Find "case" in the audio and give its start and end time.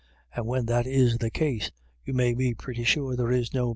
1.29-1.69